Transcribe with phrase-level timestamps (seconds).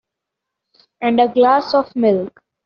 [1.01, 2.41] And a glass of milk.